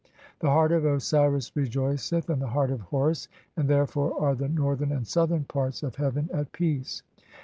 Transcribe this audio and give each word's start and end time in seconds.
The 0.39 0.49
heart 0.49 0.71
of 0.71 0.83
Osiris 0.83 1.51
rejoiceth, 1.55 2.27
and 2.27 2.41
the 2.41 2.47
heart 2.47 2.71
of 2.71 2.79
(2) 2.79 2.83
Horus; 2.85 3.27
and 3.55 3.69
therefore 3.69 4.19
are 4.19 4.33
the 4.33 4.49
northern 4.49 4.91
and 4.91 5.05
southern 5.05 5.43
parts 5.43 5.83
of 5.83 5.97
heaven 5.97 6.27
at 6.33 6.51
peace. 6.53 7.03